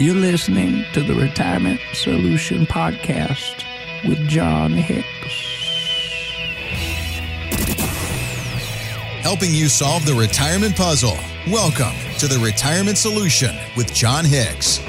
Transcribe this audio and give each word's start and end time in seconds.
You're 0.00 0.14
listening 0.14 0.86
to 0.94 1.02
the 1.02 1.14
Retirement 1.14 1.78
Solution 1.92 2.64
Podcast 2.64 3.66
with 4.08 4.26
Jon 4.26 4.72
Hicks. 4.72 5.04
Helping 9.20 9.52
you 9.52 9.68
solve 9.68 10.06
the 10.06 10.14
retirement 10.14 10.74
puzzle. 10.74 11.18
Welcome 11.48 11.92
to 12.16 12.26
the 12.26 12.38
Retirement 12.42 12.96
Solution 12.96 13.54
with 13.76 13.92
Jon 13.92 14.24
Hicks. 14.24 14.80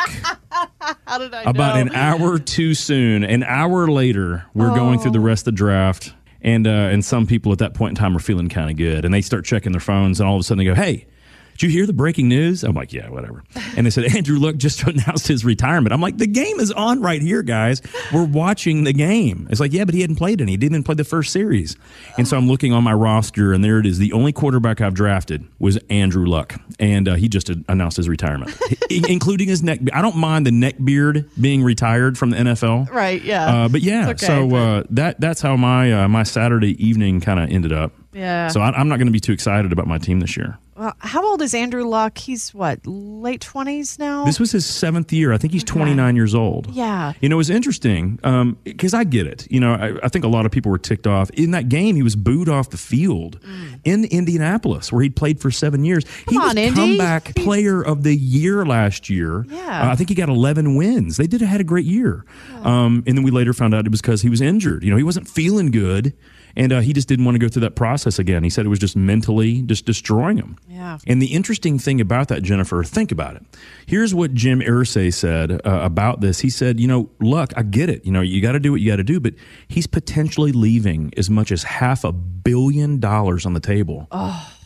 How 1.06 1.18
did 1.18 1.34
I 1.34 1.42
About 1.42 1.74
know? 1.76 1.80
an 1.82 1.94
hour 1.94 2.38
too 2.38 2.74
soon. 2.74 3.24
An 3.24 3.42
hour 3.42 3.88
later, 3.88 4.44
we're 4.54 4.70
Oh. 4.70 4.74
going 4.74 4.98
through 4.98 5.10
the 5.12 5.20
rest 5.20 5.42
of 5.42 5.54
the 5.54 5.58
draft, 5.58 6.14
and 6.42 6.66
uh, 6.66 6.70
and 6.70 7.04
some 7.04 7.26
people 7.26 7.52
at 7.52 7.58
that 7.58 7.74
point 7.74 7.90
in 7.92 7.94
time 7.96 8.16
are 8.16 8.20
feeling 8.20 8.48
kind 8.48 8.70
of 8.70 8.76
good, 8.76 9.04
and 9.04 9.12
they 9.12 9.20
start 9.20 9.44
checking 9.44 9.72
their 9.72 9.80
phones, 9.80 10.18
and 10.20 10.28
all 10.28 10.36
of 10.36 10.40
a 10.40 10.42
sudden 10.44 10.58
they 10.58 10.64
go, 10.64 10.74
"Hey." 10.74 11.06
Did 11.54 11.62
you 11.62 11.70
hear 11.70 11.86
the 11.86 11.92
breaking 11.92 12.28
news? 12.28 12.64
I'm 12.64 12.74
like, 12.74 12.92
yeah, 12.92 13.08
whatever. 13.08 13.42
And 13.76 13.86
they 13.86 13.90
said 13.90 14.04
Andrew 14.16 14.38
Luck 14.38 14.56
just 14.56 14.82
announced 14.86 15.26
his 15.28 15.44
retirement. 15.44 15.92
I'm 15.92 16.00
like, 16.00 16.16
the 16.18 16.26
game 16.26 16.60
is 16.60 16.70
on 16.72 17.00
right 17.00 17.22
here, 17.22 17.42
guys. 17.42 17.80
We're 18.12 18.24
watching 18.24 18.84
the 18.84 18.92
game. 18.92 19.46
It's 19.50 19.60
like, 19.60 19.72
yeah, 19.72 19.84
but 19.84 19.94
he 19.94 20.00
hadn't 20.00 20.16
played 20.16 20.40
any. 20.40 20.52
He 20.52 20.56
didn't 20.56 20.74
even 20.74 20.82
play 20.84 20.94
the 20.96 21.04
first 21.04 21.32
series. 21.32 21.76
And 22.18 22.26
so 22.26 22.36
I'm 22.36 22.48
looking 22.48 22.72
on 22.72 22.82
my 22.84 22.92
roster, 22.92 23.52
and 23.52 23.64
there 23.64 23.78
it 23.78 23.86
is. 23.86 23.98
The 23.98 24.12
only 24.12 24.32
quarterback 24.32 24.80
I've 24.80 24.94
drafted 24.94 25.46
was 25.58 25.78
Andrew 25.90 26.26
Luck, 26.26 26.54
and 26.78 27.08
uh, 27.08 27.14
he 27.14 27.28
just 27.28 27.50
announced 27.68 27.96
his 27.96 28.08
retirement, 28.08 28.56
including 28.90 29.48
his 29.48 29.62
neck. 29.62 29.80
I 29.92 30.02
don't 30.02 30.16
mind 30.16 30.46
the 30.46 30.52
neck 30.52 30.76
beard 30.82 31.30
being 31.40 31.62
retired 31.62 32.18
from 32.18 32.30
the 32.30 32.36
NFL, 32.36 32.90
Right, 32.90 33.22
yeah. 33.22 33.64
Uh, 33.64 33.68
but 33.68 33.80
yeah, 33.82 34.10
okay, 34.10 34.26
so 34.26 34.48
but- 34.48 34.56
uh, 34.56 34.82
that 34.90 35.20
that's 35.20 35.40
how 35.40 35.56
my 35.56 35.92
uh, 36.04 36.08
my 36.08 36.22
Saturday 36.22 36.82
evening 36.84 37.20
kind 37.20 37.38
of 37.40 37.50
ended 37.50 37.72
up. 37.72 37.92
Yeah. 38.12 38.48
So 38.48 38.60
I, 38.60 38.70
I'm 38.70 38.88
not 38.88 38.96
going 38.96 39.06
to 39.06 39.12
be 39.12 39.20
too 39.20 39.32
excited 39.32 39.72
about 39.72 39.86
my 39.86 39.98
team 39.98 40.20
this 40.20 40.36
year. 40.36 40.58
Well, 40.76 40.92
how 40.98 41.24
old 41.24 41.40
is 41.40 41.54
Andrew 41.54 41.84
Luck? 41.84 42.18
He's 42.18 42.52
what, 42.52 42.84
late 42.86 43.40
20s 43.40 43.98
now? 43.98 44.24
This 44.24 44.40
was 44.40 44.50
his 44.52 44.66
seventh 44.66 45.12
year. 45.12 45.32
I 45.32 45.38
think 45.38 45.52
he's 45.52 45.62
29 45.62 46.16
years 46.16 46.34
old. 46.34 46.66
Yeah. 46.72 47.12
You 47.20 47.28
know, 47.28 47.36
it 47.36 47.38
was 47.38 47.50
interesting 47.50 48.16
because 48.64 48.92
I 48.92 49.04
get 49.04 49.26
it. 49.26 49.46
You 49.50 49.60
know, 49.60 49.74
I, 49.74 49.94
I 50.02 50.08
think 50.08 50.24
a 50.24 50.28
lot 50.28 50.46
of 50.46 50.52
people 50.52 50.72
were 50.72 50.78
ticked 50.78 51.06
off. 51.06 51.30
In 51.30 51.52
that 51.52 51.68
game, 51.68 51.94
he 51.94 52.02
was 52.02 52.16
booed 52.16 52.48
off 52.48 52.70
the 52.70 52.76
field 52.76 53.38
in 53.84 54.04
Indianapolis, 54.06 54.92
where 54.92 55.02
he'd 55.02 55.14
played 55.16 55.40
for 55.40 55.50
seven 55.50 55.84
years. 55.84 56.04
he 56.28 56.36
Mm. 56.36 56.40
Was 56.40 56.50
on, 56.50 56.58
Indy. 56.58 56.74
comeback 56.80 57.34
player 57.36 57.80
of 57.80 58.02
the 58.02 58.14
year 58.16 58.66
last 58.66 59.08
year. 59.08 59.46
Yeah. 59.48 59.88
Uh, 59.88 59.92
I 59.92 59.94
think 59.96 60.08
he 60.08 60.14
got 60.16 60.28
11 60.28 60.74
wins. 60.74 61.16
They 61.16 61.26
did 61.28 61.40
had 61.40 61.60
a 61.60 61.64
great 61.64 61.84
year. 61.86 62.24
Um, 62.62 63.04
and 63.06 63.16
then 63.16 63.22
we 63.22 63.30
later 63.30 63.52
found 63.52 63.74
out 63.74 63.86
it 63.86 63.90
was 63.90 64.00
because 64.00 64.22
he 64.22 64.28
was 64.28 64.40
injured. 64.40 64.82
You 64.82 64.90
know, 64.90 64.96
he 64.96 65.02
wasn't 65.04 65.28
feeling 65.28 65.70
good. 65.70 66.14
And 66.56 66.72
uh, 66.72 66.80
he 66.80 66.92
just 66.92 67.08
didn't 67.08 67.24
want 67.24 67.34
to 67.34 67.38
go 67.38 67.48
through 67.48 67.62
that 67.62 67.76
process 67.76 68.18
again. 68.18 68.44
He 68.44 68.50
said 68.50 68.64
it 68.66 68.68
was 68.68 68.78
just 68.78 68.96
mentally 68.96 69.62
just 69.62 69.86
destroying 69.86 70.36
him. 70.36 70.56
Yeah. 70.68 70.98
And 71.06 71.20
the 71.20 71.34
interesting 71.34 71.78
thing 71.78 72.00
about 72.00 72.28
that, 72.28 72.42
Jennifer, 72.42 72.82
think 72.84 73.10
about 73.10 73.36
it. 73.36 73.42
Here's 73.86 74.14
what 74.14 74.34
Jim 74.34 74.60
Irsay 74.60 75.12
said 75.12 75.52
uh, 75.52 75.58
about 75.64 76.20
this. 76.20 76.40
He 76.40 76.50
said, 76.50 76.78
you 76.78 76.86
know, 76.86 77.10
look, 77.20 77.52
I 77.56 77.62
get 77.62 77.88
it. 77.88 78.04
You 78.04 78.12
know, 78.12 78.20
you 78.20 78.40
got 78.40 78.52
to 78.52 78.60
do 78.60 78.72
what 78.72 78.80
you 78.80 78.90
got 78.90 78.96
to 78.96 79.04
do, 79.04 79.20
but 79.20 79.34
he's 79.68 79.86
potentially 79.86 80.52
leaving 80.52 81.12
as 81.16 81.28
much 81.28 81.50
as 81.50 81.64
half 81.64 82.04
a 82.04 82.12
billion 82.12 83.00
dollars 83.00 83.46
on 83.46 83.54
the 83.54 83.60
table 83.60 84.06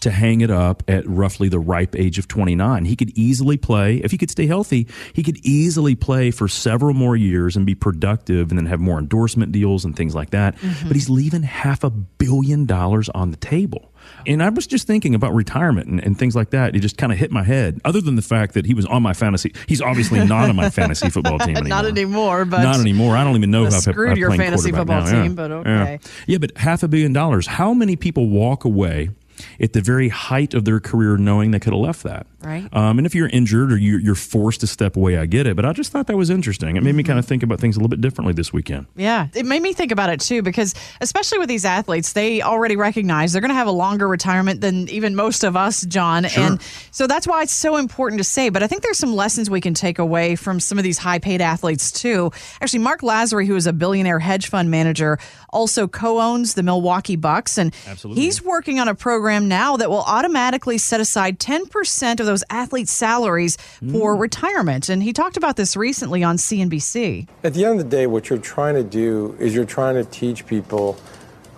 to 0.01 0.11
hang 0.11 0.41
it 0.41 0.51
up 0.51 0.83
at 0.89 1.07
roughly 1.09 1.49
the 1.49 1.59
ripe 1.59 1.97
age 1.97 2.19
of 2.19 2.29
29. 2.29 2.85
He 2.85 2.97
could 2.97 3.11
easily 3.17 3.57
play, 3.57 3.97
if 3.97 4.11
he 4.11 4.19
could 4.19 4.31
stay 4.31 4.47
healthy, 4.47 4.87
he 5.13 5.23
could 5.23 5.39
easily 5.45 5.95
play 5.95 6.31
for 6.31 6.49
several 6.49 6.95
more 6.95 7.17
years 7.17 7.57
and 7.57 7.67
be 7.67 7.75
productive 7.75 8.51
and 8.51 8.59
then 8.59 8.67
have 8.67 8.81
more 8.81 8.99
endorsement 8.99 9.53
deals 9.53 9.85
and 9.85 9.97
things 9.97 10.15
like 10.15 10.31
that. 10.31 10.57
Mm-hmm. 10.57 10.89
But 10.89 10.97
he's 10.97 11.11
leaving 11.11 11.43
half 11.43 11.85
a 11.85 11.91
billion 11.91 12.67
dollars 12.67 13.09
on 13.11 13.31
the 13.31 13.37
table. 13.37 13.93
And 14.27 14.43
I 14.43 14.49
was 14.49 14.67
just 14.67 14.87
thinking 14.87 15.15
about 15.15 15.35
retirement 15.35 15.87
and, 15.89 16.03
and 16.03 16.19
things 16.19 16.35
like 16.35 16.51
that. 16.51 16.75
It 16.75 16.81
just 16.81 16.97
kind 16.97 17.13
of 17.13 17.19
hit 17.19 17.31
my 17.31 17.43
head. 17.43 17.81
Other 17.85 18.01
than 18.01 18.17
the 18.17 18.23
fact 18.23 18.55
that 18.55 18.65
he 18.65 18.73
was 18.73 18.87
on 18.87 19.03
my 19.03 19.13
fantasy, 19.13 19.53
he's 19.67 19.83
obviously 19.83 20.25
not 20.25 20.49
on 20.49 20.57
my 20.57 20.71
fantasy 20.81 21.11
football 21.11 21.39
team 21.39 21.57
anymore. 21.57 21.69
Not 21.69 21.85
anymore, 21.87 22.45
but 22.45 22.63
not 22.63 22.81
anymore. 22.81 23.17
I 23.17 23.25
don't 23.25 23.37
even 23.37 23.51
know 23.51 23.67
if 23.67 23.75
I've 23.75 23.81
screwed 23.83 24.13
I've 24.13 24.19
your 24.19 24.31
played 24.31 24.41
fantasy 24.41 24.71
football 24.73 25.03
now. 25.03 25.11
team, 25.11 25.25
Yeah. 25.25 25.29
but 25.37 25.51
Yeah. 25.51 25.59
okay. 25.83 25.99
Yeah, 26.27 26.39
but 26.39 26.57
half 26.57 26.83
a 26.83 26.89
billion 26.89 27.13
dollars. 27.13 27.47
How 27.49 27.75
many 27.75 27.97
people 27.97 28.29
walk 28.29 28.65
away 28.65 29.11
at 29.60 29.72
the 29.72 29.81
very 29.81 30.09
height 30.09 30.54
of 30.54 30.65
their 30.65 30.81
career 30.81 31.16
knowing 31.16 31.50
they 31.50 31.59
could 31.59 31.72
have 31.72 31.81
left 31.81 32.03
that? 32.04 32.26
Right. 32.41 32.69
Um, 32.72 32.99
and 32.99 33.06
if 33.06 33.15
you're 33.15 33.28
injured 33.28 33.72
or 33.72 33.76
you're, 33.76 33.99
you're 33.99 34.15
forced 34.15 34.60
to 34.60 34.66
step 34.66 34.97
away, 34.97 35.19
I 35.19 35.26
get 35.26 35.47
it. 35.47 35.56
But 35.56 35.65
I 35.65 35.72
just 35.72 35.91
thought 35.91 36.06
that 36.06 36.16
was 36.16 36.31
interesting. 36.31 36.76
It 36.76 36.82
made 36.82 36.94
me 36.94 37.03
kind 37.03 37.19
of 37.19 37.26
think 37.26 37.43
about 37.43 37.59
things 37.59 37.76
a 37.76 37.81
little 37.81 37.88
bit 37.88 38.00
differently 38.00 38.32
this 38.32 38.53
weekend. 38.53 38.87
Yeah, 38.97 39.26
it 39.34 39.44
made 39.44 39.60
me 39.60 39.72
think 39.72 39.91
about 39.91 40.10
it 40.10 40.21
too 40.21 40.43
because 40.43 40.75
especially 41.00 41.38
with 41.38 41.49
these 41.49 41.65
athletes, 41.65 42.12
they 42.12 42.43
already 42.43 42.76
recognize 42.76 43.32
they're 43.32 43.41
going 43.41 43.50
to 43.50 43.56
have 43.56 43.66
a 43.66 43.72
longer 43.72 44.06
retirement 44.06 44.60
than 44.60 44.88
even 44.88 45.16
most 45.16 45.44
of 45.44 45.56
us, 45.56 45.84
Jon. 45.84 46.25
And 46.25 46.60
so 46.91 47.06
that's 47.06 47.26
why 47.26 47.43
it's 47.43 47.53
so 47.53 47.76
important 47.76 48.19
to 48.19 48.25
say. 48.25 48.49
But 48.49 48.62
I 48.62 48.66
think 48.66 48.82
there's 48.82 48.99
some 48.99 49.15
lessons 49.15 49.50
we 49.50 49.60
can 49.60 49.75
take 49.75 49.99
away 49.99 50.37
from 50.37 50.60
some 50.60 50.78
of 50.78 50.84
these 50.84 50.99
high-paid 50.99 51.41
athletes 51.41 51.91
too. 51.91 52.31
Actually, 52.60 52.81
Marc 52.81 53.00
Lasry, 53.00 53.47
who 53.47 53.56
is 53.56 53.66
a 53.66 53.72
billionaire 53.72 54.20
hedge 54.20 54.49
fund 54.49 54.70
manager, 54.70 55.19
also 55.50 55.88
co-owns 55.88 56.55
the 56.55 56.62
Milwaukee 56.62 57.16
Bucks, 57.16 57.59
and 57.59 57.75
Absolutely. 57.87 58.22
he's 58.22 58.43
working 58.43 58.78
on 58.78 58.87
a 58.87 58.94
program 58.94 59.28
now 59.37 59.77
that 59.77 59.91
will 59.91 60.03
automatically 60.03 60.78
set 60.78 61.00
aside 61.00 61.39
10% 61.39 62.21
of 62.21 62.27
those 62.27 62.44
athletes' 62.50 62.93
salaries 62.93 63.56
for 63.56 64.16
mm. 64.16 64.21
retirement. 64.21 64.89
And 64.89 65.03
he 65.03 65.12
talked 65.12 65.37
about 65.37 65.56
this 65.56 65.77
recently 65.77 66.22
on 66.25 66.37
CNBC. 66.37 67.28
At 67.44 67.55
the 67.55 67.65
end 67.65 67.81
of 67.81 67.91
the 67.91 67.97
day, 67.97 68.06
what 68.06 68.31
you're 68.31 68.38
trying 68.38 68.75
to 68.75 68.84
do 68.84 69.37
is 69.38 69.55
you're 69.55 69.65
trying 69.65 69.94
to 69.94 70.05
teach 70.05 70.47
people 70.47 70.99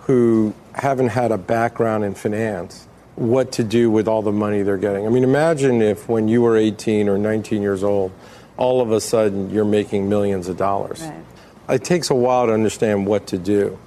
who 0.01 0.53
haven't 0.73 1.09
had 1.09 1.31
a 1.31 1.37
background 1.37 2.03
in 2.03 2.13
finance 2.13 2.87
what 3.15 3.51
to 3.53 3.63
do 3.63 3.91
with 3.91 4.07
all 4.07 4.21
the 4.21 4.31
money 4.31 4.63
they're 4.63 4.77
getting. 4.77 5.05
I 5.05 5.09
mean, 5.09 5.23
imagine 5.23 5.81
if 5.81 6.09
when 6.09 6.27
you 6.27 6.41
were 6.41 6.57
18 6.57 7.07
or 7.07 7.17
19 7.17 7.61
years 7.61 7.83
old, 7.83 8.11
all 8.57 8.81
of 8.81 8.91
a 8.91 9.01
sudden 9.01 9.49
you're 9.49 9.65
making 9.65 10.09
millions 10.09 10.47
of 10.47 10.57
dollars. 10.57 11.03
It 11.69 11.83
takes 11.83 12.09
a 12.09 12.15
while 12.15 12.47
to 12.47 12.53
understand 12.53 13.05
what 13.05 13.27
to 13.27 13.37
do. 13.37 13.77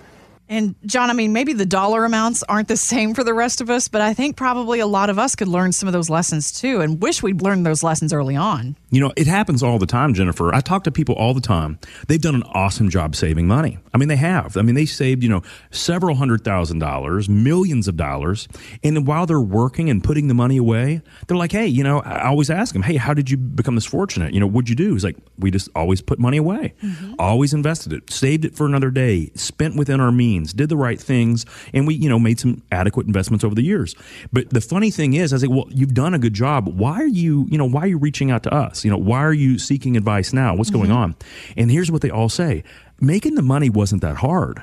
And 0.54 0.76
Jon, 0.86 1.10
I 1.10 1.14
mean, 1.14 1.32
maybe 1.32 1.52
the 1.52 1.66
dollar 1.66 2.04
amounts 2.04 2.44
aren't 2.44 2.68
the 2.68 2.76
same 2.92 3.12
for 3.12 3.24
the 3.24 3.34
rest 3.34 3.60
of 3.60 3.70
us, 3.70 3.88
but 3.88 4.00
I 4.00 4.14
think 4.14 4.36
probably 4.36 4.78
a 4.78 4.86
lot 4.86 5.10
of 5.10 5.18
us 5.18 5.34
could 5.34 5.48
learn 5.48 5.72
some 5.72 5.88
of 5.88 5.92
those 5.92 6.08
lessons 6.08 6.52
too 6.52 6.80
and 6.80 7.02
wish 7.02 7.22
we'd 7.22 7.42
learned 7.42 7.66
those 7.66 7.82
lessons 7.82 8.12
early 8.12 8.36
on. 8.36 8.76
You 8.94 9.00
know, 9.00 9.12
it 9.16 9.26
happens 9.26 9.60
all 9.60 9.80
the 9.80 9.86
time, 9.86 10.14
Jennifer. 10.14 10.54
I 10.54 10.60
talk 10.60 10.84
to 10.84 10.92
people 10.92 11.16
all 11.16 11.34
the 11.34 11.40
time. 11.40 11.80
They've 12.06 12.20
done 12.20 12.36
an 12.36 12.44
awesome 12.54 12.90
job 12.90 13.16
saving 13.16 13.48
money. 13.48 13.78
I 13.92 13.98
mean, 13.98 14.08
they 14.08 14.14
have. 14.14 14.56
I 14.56 14.62
mean, 14.62 14.76
they 14.76 14.86
saved, 14.86 15.24
you 15.24 15.28
know, 15.28 15.42
several 15.72 16.14
hundred 16.14 16.44
thousand 16.44 16.78
dollars, 16.78 17.28
millions 17.28 17.88
of 17.88 17.96
dollars. 17.96 18.46
And 18.84 19.04
while 19.04 19.26
they're 19.26 19.40
working 19.40 19.90
and 19.90 20.02
putting 20.02 20.28
the 20.28 20.34
money 20.34 20.56
away, 20.58 21.02
they're 21.26 21.36
like, 21.36 21.50
hey, 21.50 21.66
you 21.66 21.82
know, 21.82 22.02
I 22.02 22.28
always 22.28 22.50
ask 22.50 22.72
them, 22.72 22.82
hey, 22.82 22.94
how 22.94 23.14
did 23.14 23.28
you 23.30 23.36
become 23.36 23.74
this 23.74 23.84
fortunate? 23.84 24.32
You 24.32 24.38
know, 24.38 24.46
what'd 24.46 24.68
you 24.68 24.76
do? 24.76 24.92
He's 24.92 25.02
like, 25.02 25.16
we 25.40 25.50
just 25.50 25.68
always 25.74 26.00
put 26.00 26.20
money 26.20 26.36
away, 26.36 26.74
mm-hmm. 26.80 27.14
always 27.18 27.52
invested 27.52 27.92
it, 27.92 28.12
saved 28.12 28.44
it 28.44 28.54
for 28.54 28.64
another 28.64 28.92
day, 28.92 29.32
spent 29.34 29.74
within 29.74 29.98
our 29.98 30.12
means, 30.12 30.52
did 30.52 30.68
the 30.68 30.76
right 30.76 31.00
things, 31.00 31.44
and 31.72 31.88
we, 31.88 31.96
you 31.96 32.08
know, 32.08 32.20
made 32.20 32.38
some 32.38 32.62
adequate 32.70 33.08
investments 33.08 33.44
over 33.44 33.56
the 33.56 33.64
years. 33.64 33.96
But 34.32 34.50
the 34.50 34.60
funny 34.60 34.92
thing 34.92 35.14
is, 35.14 35.32
I 35.32 35.38
say, 35.38 35.48
well, 35.48 35.66
you've 35.70 35.94
done 35.94 36.14
a 36.14 36.18
good 36.20 36.34
job. 36.34 36.68
Why 36.68 37.02
are 37.02 37.08
you, 37.08 37.48
you 37.50 37.58
know, 37.58 37.64
why 37.64 37.80
are 37.82 37.88
you 37.88 37.98
reaching 37.98 38.30
out 38.30 38.44
to 38.44 38.54
us? 38.54 38.83
You 38.84 38.90
know, 38.90 38.98
why 38.98 39.22
are 39.22 39.32
you 39.32 39.58
seeking 39.58 39.96
advice 39.96 40.32
now? 40.32 40.54
What's 40.54 40.70
going 40.70 40.90
mm-hmm. 40.90 40.96
on? 40.96 41.16
And 41.56 41.70
here's 41.70 41.90
what 41.90 42.02
they 42.02 42.10
all 42.10 42.28
say 42.28 42.64
making 43.00 43.34
the 43.34 43.42
money 43.42 43.70
wasn't 43.70 44.02
that 44.02 44.16
hard. 44.16 44.62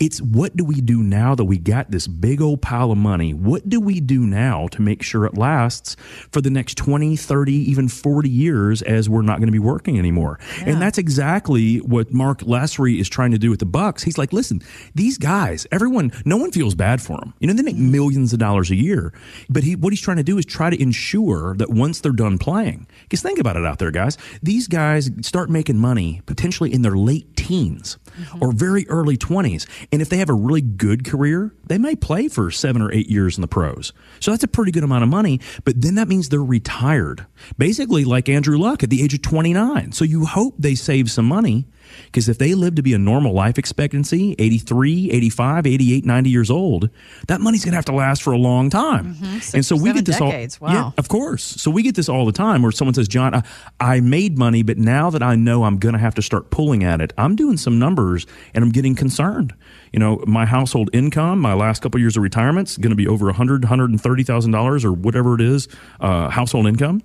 It's 0.00 0.22
what 0.22 0.56
do 0.56 0.64
we 0.64 0.80
do 0.80 1.02
now 1.02 1.34
that 1.34 1.44
we 1.44 1.58
got 1.58 1.90
this 1.90 2.06
big 2.06 2.40
old 2.40 2.62
pile 2.62 2.92
of 2.92 2.98
money? 2.98 3.34
What 3.34 3.68
do 3.68 3.80
we 3.80 4.00
do 4.00 4.20
now 4.20 4.68
to 4.68 4.82
make 4.82 5.02
sure 5.02 5.24
it 5.24 5.36
lasts 5.36 5.96
for 6.30 6.40
the 6.40 6.50
next 6.50 6.76
20, 6.76 7.16
30, 7.16 7.52
even 7.52 7.88
40 7.88 8.28
years 8.28 8.82
as 8.82 9.08
we're 9.08 9.22
not 9.22 9.38
going 9.38 9.48
to 9.48 9.52
be 9.52 9.58
working 9.58 9.98
anymore? 9.98 10.38
Yeah. 10.58 10.70
And 10.70 10.82
that's 10.82 10.98
exactly 10.98 11.78
what 11.78 12.12
Marc 12.12 12.40
Lasry 12.40 13.00
is 13.00 13.08
trying 13.08 13.32
to 13.32 13.38
do 13.38 13.50
with 13.50 13.58
the 13.58 13.66
Bucks. 13.66 14.04
He's 14.04 14.18
like, 14.18 14.32
listen, 14.32 14.62
these 14.94 15.18
guys, 15.18 15.66
everyone, 15.72 16.12
no 16.24 16.36
one 16.36 16.52
feels 16.52 16.74
bad 16.74 17.02
for 17.02 17.18
them. 17.18 17.34
You 17.40 17.48
know, 17.48 17.54
they 17.54 17.62
make 17.62 17.76
millions 17.76 18.32
of 18.32 18.38
dollars 18.38 18.70
a 18.70 18.76
year. 18.76 19.12
But 19.48 19.64
he, 19.64 19.74
what 19.74 19.92
he's 19.92 20.00
trying 20.00 20.18
to 20.18 20.22
do 20.22 20.38
is 20.38 20.46
try 20.46 20.70
to 20.70 20.80
ensure 20.80 21.56
that 21.56 21.70
once 21.70 22.00
they're 22.00 22.12
done 22.12 22.38
playing, 22.38 22.86
because 23.02 23.20
think 23.20 23.38
about 23.38 23.56
it 23.56 23.64
out 23.64 23.78
there, 23.78 23.90
guys, 23.90 24.16
these 24.42 24.68
guys 24.68 25.10
start 25.22 25.50
making 25.50 25.78
money 25.78 26.22
potentially 26.26 26.72
in 26.72 26.82
their 26.82 26.96
late 26.96 27.36
teens 27.36 27.98
mm-hmm. 28.18 28.42
or 28.42 28.52
very 28.52 28.86
early 28.88 29.16
20s. 29.16 29.66
And 29.90 30.02
if 30.02 30.08
they 30.08 30.18
have 30.18 30.28
a 30.28 30.34
really 30.34 30.60
good 30.60 31.04
career, 31.04 31.54
they 31.68 31.78
may 31.78 31.96
play 31.96 32.28
for 32.28 32.50
seven 32.50 32.82
or 32.82 32.92
eight 32.92 33.08
years 33.08 33.36
in 33.36 33.42
the 33.42 33.48
pros. 33.48 33.92
So 34.20 34.30
that's 34.30 34.44
a 34.44 34.48
pretty 34.48 34.72
good 34.72 34.84
amount 34.84 35.04
of 35.04 35.08
money. 35.08 35.40
But 35.64 35.80
then 35.80 35.94
that 35.96 36.08
means 36.08 36.28
they're 36.28 36.42
retired, 36.42 37.26
basically 37.56 38.04
like 38.04 38.28
Andrew 38.28 38.58
Luck 38.58 38.82
at 38.82 38.90
the 38.90 39.02
age 39.02 39.14
of 39.14 39.22
29. 39.22 39.92
So 39.92 40.04
you 40.04 40.26
hope 40.26 40.54
they 40.58 40.74
save 40.74 41.10
some 41.10 41.26
money 41.26 41.66
because 42.06 42.28
if 42.28 42.38
they 42.38 42.54
live 42.54 42.74
to 42.76 42.82
be 42.82 42.94
a 42.94 42.98
normal 42.98 43.32
life 43.32 43.58
expectancy, 43.58 44.34
83, 44.38 45.10
85, 45.10 45.66
88, 45.66 46.04
90 46.04 46.30
years 46.30 46.50
old, 46.50 46.90
that 47.28 47.40
money's 47.40 47.64
going 47.64 47.72
to 47.72 47.76
have 47.76 47.84
to 47.86 47.92
last 47.92 48.22
for 48.22 48.32
a 48.32 48.38
long 48.38 48.70
time. 48.70 49.14
Mm-hmm. 49.14 49.56
and 49.56 49.64
so 49.64 49.76
we 49.76 49.92
get 49.92 50.04
this 50.04 50.18
decades. 50.18 50.58
all. 50.60 50.68
Wow. 50.68 50.74
Yeah, 50.74 50.90
of 50.98 51.08
course. 51.08 51.42
So 51.42 51.70
we 51.70 51.82
get 51.82 51.94
this 51.94 52.08
all 52.08 52.26
the 52.26 52.32
time 52.32 52.62
where 52.62 52.72
someone 52.72 52.94
says, 52.94 53.08
Jon, 53.08 53.34
I, 53.34 53.42
I 53.80 54.00
made 54.00 54.38
money, 54.38 54.62
but 54.62 54.78
now 54.78 55.10
that 55.10 55.22
I 55.22 55.36
know 55.36 55.64
I'm 55.64 55.78
going 55.78 55.94
to 55.94 55.98
have 55.98 56.14
to 56.16 56.22
start 56.22 56.50
pulling 56.50 56.84
at 56.84 57.00
it, 57.00 57.12
I'm 57.18 57.36
doing 57.36 57.56
some 57.56 57.78
numbers 57.78 58.26
and 58.54 58.64
I'm 58.64 58.70
getting 58.70 58.94
concerned. 58.94 59.54
You 59.92 60.00
know, 60.00 60.22
my 60.26 60.44
household 60.44 60.90
income, 60.92 61.40
my 61.40 61.52
last 61.58 61.82
couple 61.82 61.98
of 61.98 62.02
years 62.02 62.16
of 62.16 62.22
retirement 62.22 62.70
is 62.70 62.78
going 62.78 62.90
to 62.90 62.96
be 62.96 63.06
over 63.06 63.26
100, 63.26 63.62
$130,000 63.62 64.84
or 64.84 64.92
whatever 64.92 65.34
it 65.34 65.40
is, 65.40 65.68
uh, 66.00 66.28
household 66.28 66.66
income. 66.66 67.02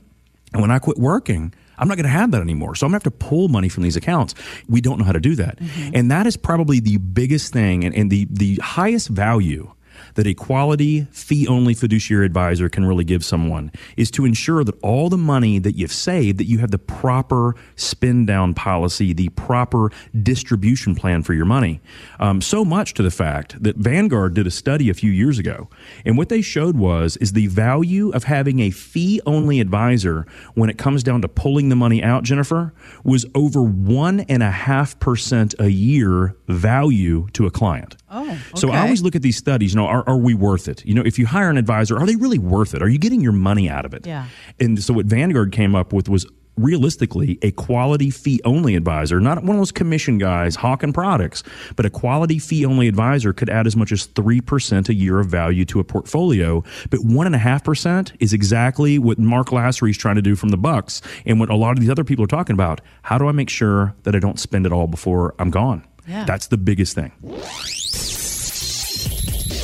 And 0.53 0.61
when 0.61 0.71
I 0.71 0.79
quit 0.79 0.97
working, 0.97 1.53
I'm 1.77 1.87
not 1.87 1.95
going 1.95 2.05
to 2.05 2.09
have 2.09 2.31
that 2.31 2.41
anymore. 2.41 2.75
So 2.75 2.85
I'm 2.85 2.91
going 2.91 3.01
to 3.01 3.05
have 3.05 3.13
to 3.13 3.25
pull 3.25 3.47
money 3.47 3.69
from 3.69 3.83
these 3.83 3.95
accounts. 3.95 4.35
We 4.69 4.81
don't 4.81 4.99
know 4.99 5.05
how 5.05 5.11
to 5.11 5.19
do 5.19 5.35
that. 5.35 5.57
Mm-hmm. 5.57 5.95
And 5.95 6.11
that 6.11 6.27
is 6.27 6.37
probably 6.37 6.79
the 6.79 6.97
biggest 6.97 7.51
thing 7.51 7.83
and, 7.83 7.95
and 7.95 8.11
the, 8.11 8.27
the 8.29 8.55
highest 8.57 9.09
value 9.09 9.73
that 10.15 10.27
a 10.27 10.33
quality 10.33 11.05
fee 11.11 11.47
only 11.47 11.73
fiduciary 11.73 12.25
advisor 12.25 12.69
can 12.69 12.85
really 12.85 13.03
give 13.03 13.23
someone 13.23 13.71
is 13.97 14.11
to 14.11 14.25
ensure 14.25 14.63
that 14.63 14.75
all 14.81 15.09
the 15.09 15.17
money 15.17 15.59
that 15.59 15.75
you've 15.75 15.91
saved 15.91 16.37
that 16.37 16.45
you 16.45 16.59
have 16.59 16.71
the 16.71 16.77
proper 16.77 17.55
spend 17.75 18.27
down 18.27 18.53
policy 18.53 19.13
the 19.13 19.29
proper 19.29 19.91
distribution 20.21 20.95
plan 20.95 21.23
for 21.23 21.33
your 21.33 21.45
money 21.45 21.81
um, 22.19 22.41
so 22.41 22.63
much 22.63 22.93
to 22.93 23.03
the 23.03 23.11
fact 23.11 23.61
that 23.61 23.75
vanguard 23.77 24.33
did 24.33 24.47
a 24.47 24.51
study 24.51 24.89
a 24.89 24.93
few 24.93 25.11
years 25.11 25.39
ago 25.39 25.69
and 26.05 26.17
what 26.17 26.29
they 26.29 26.41
showed 26.41 26.77
was 26.77 27.17
is 27.17 27.33
the 27.33 27.47
value 27.47 28.09
of 28.11 28.23
having 28.23 28.59
a 28.59 28.71
fee 28.71 29.19
only 29.25 29.59
advisor 29.59 30.25
when 30.55 30.69
it 30.69 30.77
comes 30.77 31.03
down 31.03 31.21
to 31.21 31.27
pulling 31.27 31.69
the 31.69 31.75
money 31.75 32.03
out 32.03 32.23
jennifer 32.23 32.73
was 33.03 33.25
over 33.35 33.61
one 33.61 34.21
and 34.21 34.43
a 34.43 34.51
half 34.51 34.99
percent 34.99 35.53
a 35.59 35.69
year 35.69 36.35
value 36.47 37.27
to 37.33 37.45
a 37.45 37.51
client 37.51 37.97
Oh, 38.13 38.29
okay. 38.29 38.39
So 38.55 38.69
I 38.69 38.81
always 38.81 39.01
look 39.01 39.15
at 39.15 39.23
these 39.23 39.37
studies, 39.37 39.73
you 39.73 39.82
know, 39.83 39.89
are, 39.89 40.07
are 40.07 40.17
we 40.17 40.33
worth 40.33 40.67
it? 40.67 40.85
You 40.85 40.93
know, 40.93 41.03
if 41.03 41.19
you 41.19 41.25
hire 41.25 41.49
an 41.49 41.57
advisor, 41.57 41.97
are 41.97 42.05
they 42.05 42.15
really 42.15 42.39
worth 42.39 42.73
it? 42.73 42.81
Are 42.81 42.89
you 42.89 42.99
getting 42.99 43.21
your 43.21 43.31
money 43.31 43.69
out 43.69 43.85
of 43.85 43.93
it? 43.93 44.05
Yeah. 44.05 44.27
And 44.59 44.81
so 44.81 44.93
what 44.93 45.05
Vanguard 45.05 45.51
came 45.51 45.75
up 45.75 45.93
with 45.93 46.09
was 46.09 46.25
realistically 46.57 47.39
a 47.41 47.51
quality 47.51 48.09
fee 48.09 48.39
only 48.45 48.75
advisor, 48.75 49.19
not 49.19 49.43
one 49.43 49.55
of 49.55 49.59
those 49.59 49.71
commission 49.71 50.17
guys 50.17 50.55
hawking 50.55 50.93
products, 50.93 51.43
but 51.75 51.85
a 51.85 51.89
quality 51.89 52.39
fee 52.39 52.65
only 52.65 52.87
advisor 52.87 53.33
could 53.33 53.49
add 53.49 53.65
as 53.65 53.75
much 53.75 53.91
as 53.91 54.07
3% 54.09 54.89
a 54.89 54.93
year 54.93 55.19
of 55.19 55.27
value 55.27 55.65
to 55.65 55.79
a 55.79 55.83
portfolio. 55.83 56.63
But 56.89 56.99
1.5% 56.99 58.15
is 58.19 58.33
exactly 58.33 58.99
what 58.99 59.17
Marc 59.19 59.47
Lasry 59.47 59.89
is 59.91 59.97
trying 59.97 60.15
to 60.15 60.21
do 60.21 60.35
from 60.35 60.49
the 60.49 60.57
Bucks 60.57 61.01
and 61.25 61.39
what 61.39 61.49
a 61.49 61.55
lot 61.55 61.71
of 61.71 61.79
these 61.79 61.89
other 61.89 62.03
people 62.03 62.23
are 62.23 62.27
talking 62.27 62.53
about. 62.53 62.81
How 63.01 63.17
do 63.17 63.27
I 63.27 63.31
make 63.31 63.49
sure 63.49 63.95
that 64.03 64.15
I 64.15 64.19
don't 64.19 64.39
spend 64.39 64.65
it 64.65 64.71
all 64.71 64.87
before 64.87 65.33
I'm 65.39 65.49
gone? 65.49 65.85
Yeah. 66.07 66.25
That's 66.25 66.47
the 66.47 66.57
biggest 66.57 66.95
thing. 66.95 67.11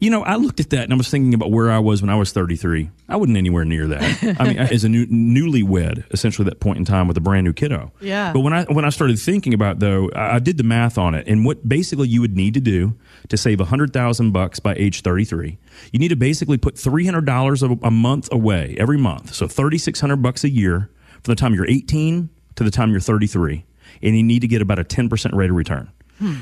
You 0.00 0.08
know, 0.10 0.22
I 0.24 0.36
looked 0.36 0.60
at 0.60 0.70
that 0.70 0.84
and 0.84 0.94
I 0.94 0.96
was 0.96 1.10
thinking 1.10 1.34
about 1.34 1.50
where 1.50 1.70
I 1.70 1.78
was 1.78 2.00
when 2.00 2.08
I 2.08 2.14
was 2.14 2.32
33. 2.32 2.90
I 3.08 3.16
wasn't 3.16 3.36
anywhere 3.36 3.66
near 3.66 3.86
that. 3.88 4.36
I 4.40 4.48
mean, 4.48 4.58
as 4.58 4.82
a 4.82 4.88
new, 4.88 5.06
newlywed, 5.06 6.10
essentially 6.10 6.46
that 6.46 6.58
point 6.58 6.78
in 6.78 6.86
time 6.86 7.06
with 7.06 7.18
a 7.18 7.20
brand 7.20 7.44
new 7.44 7.52
kiddo. 7.52 7.92
Yeah. 8.00 8.32
But 8.32 8.40
when 8.40 8.54
I 8.54 8.64
when 8.64 8.86
I 8.86 8.88
started 8.88 9.18
thinking 9.18 9.52
about 9.52 9.78
though, 9.78 10.08
I, 10.14 10.36
I 10.36 10.38
did 10.38 10.56
the 10.56 10.64
math 10.64 10.96
on 10.96 11.14
it, 11.14 11.26
and 11.28 11.44
what 11.44 11.68
basically 11.68 12.08
you 12.08 12.22
would 12.22 12.34
need 12.34 12.54
to 12.54 12.60
do 12.60 12.96
to 13.28 13.36
save 13.36 13.60
a 13.60 13.66
hundred 13.66 13.92
thousand 13.92 14.32
bucks 14.32 14.58
by 14.58 14.74
age 14.74 15.02
33, 15.02 15.58
you 15.92 15.98
need 15.98 16.08
to 16.08 16.16
basically 16.16 16.56
put 16.56 16.78
three 16.78 17.04
hundred 17.04 17.26
dollars 17.26 17.62
a 17.62 17.90
month 17.90 18.28
away 18.32 18.76
every 18.78 18.96
month, 18.96 19.34
so 19.34 19.46
3,600 19.46 20.16
bucks 20.16 20.44
a 20.44 20.48
year 20.48 20.90
from 21.22 21.32
the 21.32 21.36
time 21.36 21.52
you're 21.54 21.68
18 21.68 22.30
to 22.56 22.64
the 22.64 22.70
time 22.70 22.90
you're 22.90 23.00
33, 23.00 23.64
and 24.02 24.16
you 24.16 24.22
need 24.22 24.40
to 24.40 24.48
get 24.48 24.62
about 24.62 24.78
a 24.78 24.84
10% 24.84 25.34
rate 25.34 25.50
of 25.50 25.56
return. 25.56 25.90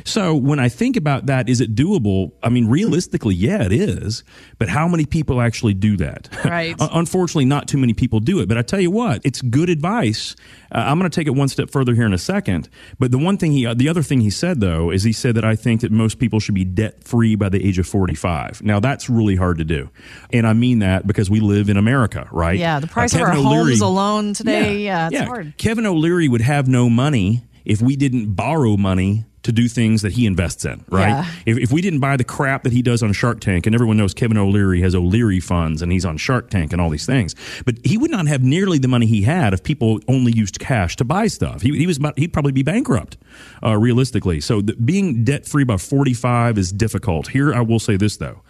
So 0.05 0.35
when 0.35 0.59
I 0.59 0.69
think 0.69 0.97
about 0.97 1.27
that, 1.27 1.49
is 1.49 1.61
it 1.61 1.75
doable? 1.75 2.33
I 2.43 2.49
mean, 2.49 2.69
realistically, 2.69 3.35
yeah, 3.35 3.63
it 3.63 3.73
is. 3.73 4.25
But 4.59 4.69
how 4.69 4.89
many 4.89 5.05
people 5.05 5.41
actually 5.41 5.75
do 5.75 5.97
that? 5.99 6.29
Right. 6.49 6.75
Unfortunately, 6.81 7.45
not 7.45 7.69
too 7.69 7.77
many 7.77 7.93
people 7.93 8.21
do 8.21 8.41
it. 8.41 8.49
But 8.49 8.57
I 8.57 8.63
tell 8.63 8.81
you 8.81 8.91
what, 8.91 9.21
it's 9.23 9.43
good 9.43 9.69
advice. 9.69 10.35
Uh, 10.73 10.79
I'm 10.79 10.99
going 10.99 11.11
to 11.11 11.15
take 11.15 11.27
it 11.27 11.35
one 11.35 11.49
step 11.49 11.69
further 11.69 11.95
here 11.95 12.07
in 12.07 12.15
a 12.15 12.19
second. 12.19 12.71
But 12.99 13.11
the 13.11 13.19
one 13.19 13.37
thing 13.37 13.53
he, 13.53 13.67
uh, 13.67 13.75
the 13.75 13.89
other 13.89 14.03
thing 14.03 14.21
he 14.21 14.31
said 14.31 14.61
though, 14.61 14.91
is 14.91 15.03
he 15.03 15.13
said 15.13 15.35
that 15.35 15.45
I 15.45 15.57
think 15.57 15.83
that 15.83 15.93
most 15.93 16.19
people 16.19 16.41
should 16.41 16.55
be 16.55 16.65
debt 16.65 17.05
free 17.05 17.35
by 17.35 17.49
the 17.49 17.65
age 17.65 17.79
of 17.79 17.87
45. 17.87 18.63
Now 18.63 18.81
that's 18.81 19.09
really 19.09 19.37
hard 19.37 19.59
to 19.59 19.65
do, 19.65 19.91
and 20.33 20.47
I 20.47 20.53
mean 20.53 20.81
that 20.81 21.07
because 21.07 21.31
we 21.31 21.41
live 21.41 21.69
in 21.69 21.77
America, 21.77 22.29
right? 22.33 22.59
Yeah, 22.59 22.81
the 22.81 22.87
price 22.87 23.15
uh, 23.15 23.19
of 23.19 23.23
our 23.29 23.35
O'Leary, 23.35 23.73
homes 23.73 23.81
alone 23.81 24.33
today, 24.33 24.79
yeah, 24.79 25.01
yeah 25.01 25.07
it's 25.07 25.15
yeah. 25.15 25.25
hard. 25.27 25.55
Kevin 25.59 25.87
O'Leary 25.87 26.29
would 26.29 26.43
have 26.43 26.69
no 26.69 26.89
money 26.89 27.45
if 27.65 27.83
we 27.83 27.97
didn't 27.97 28.35
borrow 28.35 28.77
money 28.77 29.25
to 29.49 29.53
do 29.53 29.67
things 29.67 30.03
that 30.03 30.13
he 30.13 30.27
invests 30.27 30.67
in, 30.67 30.85
right? 30.91 31.09
Yeah. 31.09 31.31
If, 31.47 31.57
if 31.57 31.73
we 31.73 31.81
didn't 31.81 32.01
buy 32.01 32.19
the 32.19 32.25
crap 32.25 32.65
that 32.65 32.73
he 32.75 32.83
does 32.83 33.03
on 33.03 33.15
Shark 33.15 33.41
Tank, 33.41 33.65
and 33.65 33.75
everyone 33.75 33.97
knows 33.97 34.13
Kevin 34.13 34.37
O'Leary 34.37 34.83
has 34.83 34.95
O'Leary 34.95 35.41
funds 35.41 35.81
and 35.81 35.91
he's 35.91 36.05
on 36.05 36.19
Shark 36.19 36.51
Tank 36.51 36.71
and 36.71 36.83
all 36.83 36.91
these 36.91 37.07
things, 37.07 37.35
but 37.65 37.79
he 37.83 37.97
would 37.97 38.11
not 38.11 38.27
have 38.27 38.43
nearly 38.43 38.77
the 38.77 38.89
money 38.89 39.07
he 39.07 39.23
had 39.23 39.55
if 39.55 39.63
people 39.63 40.01
only 40.07 40.33
used 40.33 40.59
cash 40.59 40.97
to 40.97 41.05
buy 41.05 41.29
stuff. 41.29 41.63
He, 41.63 41.75
he 41.79 41.87
was 41.87 41.99
he'd 42.17 42.35
probably 42.35 42.53
be 42.53 42.63
bankrupt, 42.63 43.17
uh, 43.65 43.79
realistically. 43.79 44.43
So 44.43 44.61
the, 44.61 44.75
being 44.75 45.25
debt 45.25 45.47
free 45.47 45.65
by 45.65 45.79
45 45.79 46.59
is 46.59 46.71
difficult. 46.71 47.29
Here, 47.29 47.55
I 47.55 47.63
will 47.63 47.81
say 47.81 47.97
this 47.97 48.19
though 48.19 48.43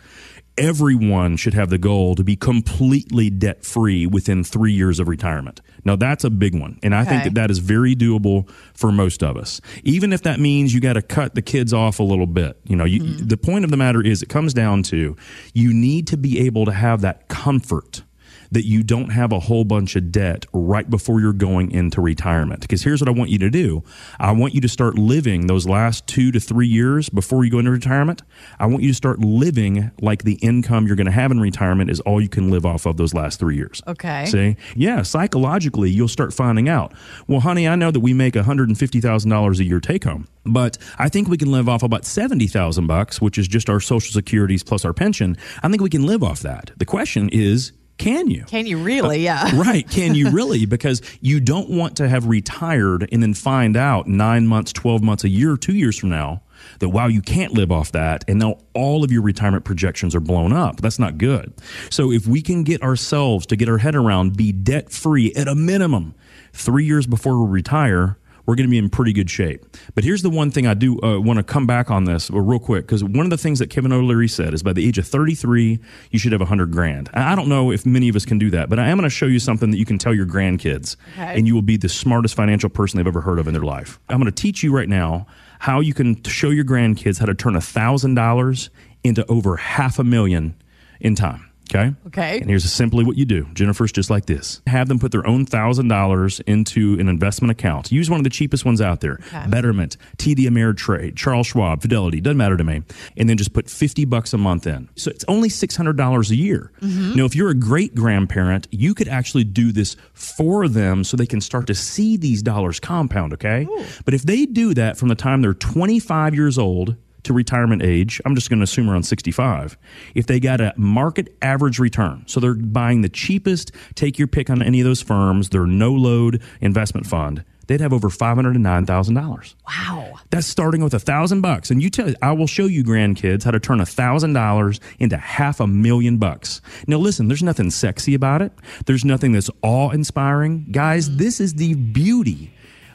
everyone 0.58 1.36
should 1.36 1.54
have 1.54 1.70
the 1.70 1.78
goal 1.78 2.14
to 2.16 2.24
be 2.24 2.36
completely 2.36 3.30
debt 3.30 3.64
free 3.64 4.06
within 4.06 4.44
three 4.44 4.72
years 4.72 4.98
of 4.98 5.08
retirement. 5.08 5.60
Now, 5.84 5.96
that's 5.96 6.24
a 6.24 6.30
big 6.30 6.58
one. 6.58 6.78
And 6.82 6.94
I 6.94 7.02
okay. 7.02 7.10
think 7.10 7.24
that 7.24 7.34
that 7.34 7.50
is 7.50 7.58
very 7.58 7.94
doable 7.94 8.50
for 8.74 8.92
most 8.92 9.22
of 9.22 9.36
us. 9.36 9.60
Even 9.84 10.12
if 10.12 10.22
that 10.22 10.40
means 10.40 10.74
you 10.74 10.80
got 10.80 10.94
to 10.94 11.02
cut 11.02 11.34
the 11.34 11.42
kids 11.42 11.72
off 11.72 12.00
a 12.00 12.02
little 12.02 12.26
bit. 12.26 12.58
You 12.64 12.76
know, 12.76 12.84
you, 12.84 13.00
mm-hmm. 13.00 13.26
the 13.26 13.36
point 13.36 13.64
of 13.64 13.70
the 13.70 13.76
matter 13.76 14.02
is 14.02 14.22
it 14.22 14.28
comes 14.28 14.52
down 14.52 14.82
to 14.84 15.16
you 15.54 15.72
need 15.72 16.06
to 16.08 16.16
be 16.16 16.40
able 16.40 16.64
to 16.66 16.72
have 16.72 17.00
that 17.02 17.28
comfort 17.28 18.02
that 18.50 18.64
you 18.64 18.82
don't 18.82 19.10
have 19.10 19.32
a 19.32 19.40
whole 19.40 19.64
bunch 19.64 19.96
of 19.96 20.10
debt 20.10 20.46
right 20.52 20.88
before 20.88 21.20
you're 21.20 21.32
going 21.32 21.70
into 21.70 22.00
retirement. 22.00 22.60
Because 22.60 22.82
here's 22.82 23.00
what 23.00 23.08
I 23.08 23.12
want 23.12 23.30
you 23.30 23.38
to 23.38 23.50
do 23.50 23.84
I 24.18 24.32
want 24.32 24.54
you 24.54 24.60
to 24.60 24.68
start 24.68 24.98
living 24.98 25.46
those 25.46 25.66
last 25.66 26.06
two 26.06 26.32
to 26.32 26.40
three 26.40 26.66
years 26.66 27.08
before 27.08 27.44
you 27.44 27.50
go 27.50 27.58
into 27.58 27.70
retirement. 27.70 28.22
I 28.58 28.66
want 28.66 28.82
you 28.82 28.90
to 28.90 28.94
start 28.94 29.20
living 29.20 29.90
like 30.00 30.24
the 30.24 30.34
income 30.34 30.86
you're 30.86 30.96
going 30.96 31.06
to 31.06 31.12
have 31.12 31.30
in 31.30 31.40
retirement 31.40 31.90
is 31.90 32.00
all 32.00 32.20
you 32.20 32.28
can 32.28 32.50
live 32.50 32.64
off 32.64 32.86
of 32.86 32.96
those 32.96 33.14
last 33.14 33.38
three 33.38 33.56
years. 33.56 33.82
Okay. 33.86 34.26
See? 34.26 34.56
Yeah, 34.74 35.02
psychologically, 35.02 35.90
you'll 35.90 36.08
start 36.08 36.32
finding 36.32 36.68
out, 36.68 36.92
well, 37.26 37.40
honey, 37.40 37.68
I 37.68 37.76
know 37.76 37.90
that 37.90 38.00
we 38.00 38.12
make 38.12 38.34
$150,000 38.34 39.58
a 39.58 39.64
year 39.64 39.80
take 39.80 40.04
home 40.04 40.28
but 40.48 40.78
I 40.98 41.08
think 41.08 41.28
we 41.28 41.36
can 41.36 41.52
live 41.52 41.68
off 41.68 41.82
about 41.82 42.04
70,000 42.04 42.86
bucks, 42.86 43.20
which 43.20 43.38
is 43.38 43.46
just 43.46 43.68
our 43.68 43.80
social 43.80 44.12
securities 44.12 44.62
plus 44.62 44.84
our 44.84 44.92
pension. 44.92 45.36
I 45.62 45.68
think 45.68 45.82
we 45.82 45.90
can 45.90 46.06
live 46.06 46.22
off 46.22 46.40
that. 46.40 46.70
The 46.76 46.84
question 46.84 47.28
is, 47.30 47.72
Can 47.98 48.30
you? 48.30 48.44
Can 48.44 48.66
you 48.66 48.78
really? 48.78 49.28
Uh, 49.28 49.46
yeah. 49.46 49.50
right. 49.60 49.88
Can 49.88 50.14
you 50.14 50.30
really? 50.30 50.66
Because 50.66 51.02
you 51.20 51.40
don't 51.40 51.68
want 51.68 51.96
to 51.96 52.08
have 52.08 52.26
retired 52.26 53.08
and 53.12 53.22
then 53.22 53.34
find 53.34 53.76
out 53.76 54.06
nine 54.06 54.46
months, 54.46 54.72
12 54.72 55.02
months, 55.02 55.24
a 55.24 55.28
year, 55.28 55.56
two 55.56 55.74
years 55.74 55.98
from 55.98 56.10
now 56.10 56.42
that 56.80 56.88
wow, 56.88 57.06
you 57.06 57.20
can't 57.20 57.52
live 57.52 57.70
off 57.72 57.92
that. 57.92 58.24
And 58.28 58.38
now 58.38 58.58
all 58.74 59.04
of 59.04 59.12
your 59.12 59.22
retirement 59.22 59.64
projections 59.64 60.14
are 60.14 60.20
blown 60.20 60.52
up. 60.52 60.80
That's 60.80 60.98
not 60.98 61.18
good. 61.18 61.52
So 61.90 62.12
if 62.12 62.26
we 62.26 62.42
can 62.42 62.62
get 62.62 62.82
ourselves 62.82 63.46
to 63.46 63.56
get 63.56 63.68
our 63.68 63.78
head 63.78 63.94
around, 63.94 64.36
be 64.36 64.52
debt 64.52 64.90
free 64.90 65.32
at 65.34 65.48
a 65.48 65.54
minimum 65.54 66.14
three 66.52 66.84
years 66.84 67.06
before 67.06 67.44
we 67.44 67.50
retire, 67.50 68.17
we're 68.48 68.54
going 68.54 68.66
to 68.66 68.70
be 68.70 68.78
in 68.78 68.88
pretty 68.88 69.12
good 69.12 69.28
shape. 69.28 69.76
But 69.94 70.04
here's 70.04 70.22
the 70.22 70.30
one 70.30 70.50
thing 70.50 70.66
I 70.66 70.72
do 70.72 70.98
uh, 71.02 71.20
want 71.20 71.36
to 71.36 71.42
come 71.42 71.66
back 71.66 71.90
on 71.90 72.04
this 72.04 72.30
real 72.30 72.58
quick 72.58 72.86
because 72.86 73.04
one 73.04 73.26
of 73.26 73.28
the 73.28 73.36
things 73.36 73.58
that 73.58 73.68
Kevin 73.68 73.92
O'Leary 73.92 74.26
said 74.26 74.54
is 74.54 74.62
by 74.62 74.72
the 74.72 74.88
age 74.88 74.96
of 74.96 75.06
33, 75.06 75.78
you 76.10 76.18
should 76.18 76.32
have 76.32 76.40
100 76.40 76.72
grand. 76.72 77.10
I 77.12 77.34
don't 77.34 77.50
know 77.50 77.70
if 77.70 77.84
many 77.84 78.08
of 78.08 78.16
us 78.16 78.24
can 78.24 78.38
do 78.38 78.48
that, 78.52 78.70
but 78.70 78.78
I 78.78 78.88
am 78.88 78.96
going 78.96 79.08
to 79.08 79.14
show 79.14 79.26
you 79.26 79.38
something 79.38 79.70
that 79.70 79.76
you 79.76 79.84
can 79.84 79.98
tell 79.98 80.14
your 80.14 80.24
grandkids, 80.24 80.96
okay. 81.12 81.36
and 81.36 81.46
you 81.46 81.54
will 81.54 81.60
be 81.60 81.76
the 81.76 81.90
smartest 81.90 82.34
financial 82.34 82.70
person 82.70 82.96
they've 82.96 83.06
ever 83.06 83.20
heard 83.20 83.38
of 83.38 83.48
in 83.48 83.52
their 83.52 83.64
life. 83.64 84.00
I'm 84.08 84.18
going 84.18 84.32
to 84.32 84.42
teach 84.42 84.62
you 84.62 84.74
right 84.74 84.88
now 84.88 85.26
how 85.58 85.80
you 85.80 85.92
can 85.92 86.22
show 86.24 86.48
your 86.48 86.64
grandkids 86.64 87.18
how 87.18 87.26
to 87.26 87.34
turn 87.34 87.52
$1,000 87.52 88.70
into 89.04 89.26
over 89.26 89.56
half 89.56 89.98
a 89.98 90.04
million 90.04 90.54
in 91.00 91.14
time. 91.14 91.47
Okay. 91.70 91.94
Okay. 92.06 92.40
And 92.40 92.48
here's 92.48 92.70
simply 92.72 93.04
what 93.04 93.16
you 93.16 93.25
do. 93.25 93.46
Jennifer's 93.52 93.92
just 93.92 94.10
like 94.10 94.26
this. 94.26 94.62
Have 94.66 94.88
them 94.88 94.98
put 94.98 95.12
their 95.12 95.26
own 95.26 95.44
thousand 95.44 95.88
dollars 95.88 96.40
into 96.40 96.98
an 96.98 97.08
investment 97.08 97.50
account. 97.50 97.92
Use 97.92 98.08
one 98.08 98.20
of 98.20 98.25
the 98.25 98.30
cheapest 98.30 98.64
ones 98.64 98.80
out 98.80 99.00
there. 99.00 99.20
Okay. 99.26 99.46
Betterment, 99.48 99.96
TD 100.16 100.46
Ameritrade, 100.46 101.16
Charles 101.16 101.48
Schwab, 101.48 101.82
Fidelity, 101.82 102.20
doesn't 102.20 102.37
matter 102.37 102.56
to 102.56 102.64
me. 102.64 102.82
And 103.16 103.28
then 103.28 103.37
just 103.37 103.52
put 103.52 103.68
50 103.68 104.04
bucks 104.06 104.32
a 104.32 104.38
month 104.38 104.66
in. 104.66 104.88
So 104.96 105.10
it's 105.10 105.25
only 105.28 105.48
$600 105.48 106.30
a 106.30 106.37
year. 106.37 106.72
Mm-hmm. 106.80 107.14
Now, 107.14 107.25
if 107.25 107.34
you're 107.34 107.50
a 107.50 107.54
great 107.54 107.94
grandparent, 107.94 108.66
you 108.70 108.94
could 108.94 109.08
actually 109.08 109.44
do 109.44 109.72
this 109.72 109.96
for 110.14 110.68
them 110.68 111.04
so 111.04 111.16
they 111.16 111.26
can 111.26 111.40
start 111.40 111.66
to 111.66 111.75
see 111.75 112.16
these 112.16 112.42
dollars 112.42 112.80
compound, 112.80 113.34
okay? 113.34 113.64
Ooh. 113.64 113.84
But 114.04 114.14
if 114.14 114.22
they 114.22 114.46
do 114.46 114.75
that 114.75 114.96
from 114.96 115.08
the 115.08 115.14
time 115.14 115.42
they're 115.42 115.54
25 115.54 116.34
years 116.34 116.58
old 116.58 116.96
to 117.25 117.32
retirement 117.32 117.82
age, 117.82 118.20
I'm 118.25 118.34
just 118.34 118.48
going 118.48 118.60
to 118.60 118.64
assume 118.64 118.88
around 118.88 119.04
65, 119.04 119.76
if 120.14 120.26
they 120.26 120.40
got 120.40 120.60
a 120.60 120.72
market 120.76 121.37
average 121.42 121.78
return, 121.78 122.25
so 122.26 122.40
they're 122.40 122.54
buying 122.54 123.02
the 123.02 123.08
cheapest, 123.08 123.72
take 123.94 124.18
your 124.18 124.28
pick 124.28 124.50
on 124.50 124.62
any 124.62 124.80
of 124.80 124.84
those 124.84 125.02
firms, 125.02 125.50
their 125.50 125.66
no 125.66 125.92
load 125.92 126.42
investment 126.60 127.06
fund, 127.06 127.44
they'd 127.66 127.80
have 127.80 127.92
over 127.92 128.08
$509,000. 128.08 129.54
Wow. 129.68 130.14
That's 130.30 130.46
starting 130.46 130.82
with 130.82 130.94
a 130.94 130.98
thousand 130.98 131.42
bucks. 131.42 131.70
And 131.70 131.82
you 131.82 131.90
tell, 131.90 132.12
I 132.22 132.32
will 132.32 132.46
show 132.46 132.66
you 132.66 132.82
grandkids 132.82 133.44
how 133.44 133.50
to 133.50 133.60
turn 133.60 133.80
a 133.80 133.87
thousand 133.87 134.32
dollars 134.32 134.80
into 134.98 135.16
half 135.16 135.60
a 135.60 135.66
million 135.66 136.16
bucks. 136.16 136.60
Now 136.87 136.96
listen, 136.96 137.28
there's 137.28 137.42
nothing 137.42 137.70
sexy 137.70 138.14
about 138.14 138.42
it. 138.42 138.52
There's 138.87 139.04
nothing 139.04 139.32
that's 139.32 139.50
awe 139.62 139.90
inspiring. 139.90 140.66
Guys, 140.70 141.08
mm-hmm. 141.08 141.18
this 141.18 141.40
is 141.40 141.54
the 141.54 141.75
beauty 141.75 142.52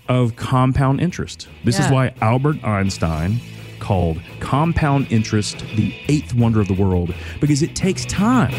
of 0.09 0.35
compound 0.35 0.99
interest. 0.99 1.47
This 1.63 1.79
yeah. 1.79 1.85
is 1.85 1.91
why 1.91 2.13
Albert 2.21 2.63
Einstein 2.63 3.39
called 3.83 4.19
Compound 4.39 5.11
Interest, 5.11 5.59
the 5.75 5.93
eighth 6.07 6.33
wonder 6.33 6.61
of 6.61 6.69
the 6.69 6.73
world, 6.73 7.13
because 7.39 7.61
it 7.61 7.75
takes 7.75 8.05
time. 8.05 8.51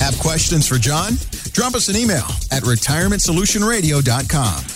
Have 0.00 0.18
questions 0.18 0.66
for 0.66 0.78
Jon? 0.78 1.12
Drop 1.52 1.74
us 1.74 1.88
an 1.88 1.96
email 1.96 2.24
at 2.50 2.62
retirementsolutionradio.com. 2.62 4.75